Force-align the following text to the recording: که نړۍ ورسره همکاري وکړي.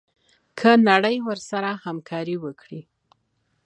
که 0.59 0.69
نړۍ 0.89 1.17
ورسره 1.27 1.71
همکاري 1.85 2.35
وکړي. 2.43 2.81